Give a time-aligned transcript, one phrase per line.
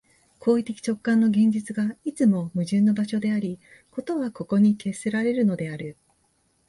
[0.39, 3.59] 行為的直観の現実が、いつも矛盾の場所であり、
[3.91, 5.95] 事はここに決せられるのである。